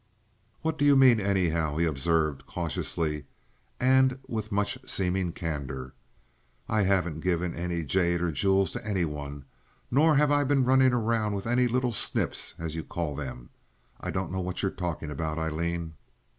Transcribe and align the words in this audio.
"What 0.63 0.79
do 0.79 0.83
you 0.83 0.95
mean, 0.95 1.19
anyhow?" 1.19 1.77
he 1.77 1.85
observed, 1.85 2.47
cautiously 2.47 3.25
and 3.79 4.17
with 4.27 4.51
much 4.51 4.79
seeming 4.83 5.31
candor. 5.31 5.93
"I 6.67 6.81
haven't 6.81 7.19
given 7.19 7.53
any 7.53 7.83
jade 7.85 8.19
or 8.19 8.31
jewels 8.31 8.71
to 8.71 8.83
any 8.83 9.05
one, 9.05 9.45
nor 9.91 10.15
have 10.15 10.31
I 10.31 10.43
been 10.43 10.65
running 10.65 10.91
around 10.91 11.35
with 11.35 11.45
any 11.45 11.67
'little 11.67 11.91
snips,' 11.91 12.55
as 12.57 12.73
you 12.73 12.83
call 12.83 13.15
them. 13.15 13.51
I 13.99 14.09
don't 14.09 14.31
know 14.31 14.41
what 14.41 14.63
you 14.63 14.69
are 14.69 14.71
talking 14.71 15.11
about, 15.11 15.37
Aileen." 15.37 15.93